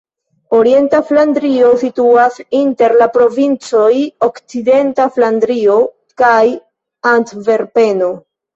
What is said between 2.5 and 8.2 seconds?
inter la provincoj Okcidenta Flandrio kaj Antverpeno.